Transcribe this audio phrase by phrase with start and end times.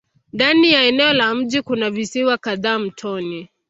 [0.33, 3.49] Ndani ya eneo la mji kuna visiwa kadhaa mtoni.